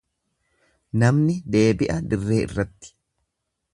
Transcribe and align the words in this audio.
Namni 1.03 1.35
deebi'a 1.55 1.97
dirree 2.09 2.41
irratti. 2.47 2.89